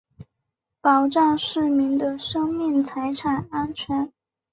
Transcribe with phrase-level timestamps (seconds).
[0.81, 4.11] 保障市民的生命财产安全